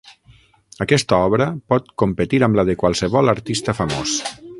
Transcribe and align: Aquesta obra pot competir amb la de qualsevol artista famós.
Aquesta 0.85 1.19
obra 1.25 1.47
pot 1.73 1.91
competir 2.03 2.39
amb 2.47 2.59
la 2.61 2.65
de 2.71 2.77
qualsevol 2.85 3.33
artista 3.35 3.77
famós. 3.83 4.17